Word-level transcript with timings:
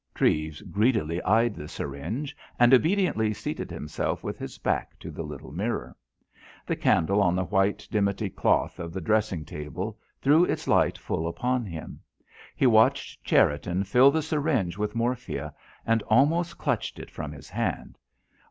Treves 0.15 0.63
greedily 0.63 1.21
eyed 1.21 1.53
the 1.53 1.67
syringe, 1.67 2.35
and 2.59 2.73
obediently 2.73 3.35
seated 3.35 3.69
himself 3.69 4.23
with 4.23 4.39
his 4.39 4.57
back 4.57 4.97
to 4.97 5.11
the 5.11 5.21
little 5.21 5.51
mirror. 5.51 5.95
The 6.65 6.75
candle 6.75 7.21
on 7.21 7.35
the 7.35 7.43
white 7.43 7.87
dimity 7.91 8.27
cloth 8.27 8.79
of 8.79 8.93
the 8.93 8.99
dressing 9.01 9.45
table 9.45 9.99
threw 10.19 10.43
its 10.43 10.67
light 10.67 10.97
full 10.97 11.27
upon 11.27 11.67
him. 11.67 11.99
He 12.55 12.65
watched 12.65 13.23
Cherriton 13.23 13.83
fill 13.83 14.09
the 14.09 14.23
syringe 14.23 14.75
with 14.75 14.95
morphia, 14.95 15.53
and 15.85 16.01
almost 16.07 16.57
clutched 16.57 16.97
it 16.97 17.11
from 17.11 17.31
his 17.31 17.51
hand. 17.51 17.99